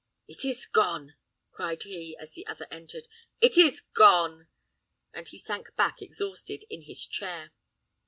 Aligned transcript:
"It 0.27 0.43
is 0.43 0.65
gone!" 0.65 1.13
cried 1.51 1.83
he, 1.83 2.17
as 2.19 2.31
the 2.31 2.47
other 2.47 2.65
entered. 2.71 3.07
"It 3.39 3.55
is 3.55 3.81
gone!" 3.93 4.47
And 5.13 5.27
he 5.27 5.37
sank 5.37 5.75
back 5.75 6.01
exhausted 6.01 6.65
in 6.71 6.81
his 6.85 7.05
chair. 7.05 7.51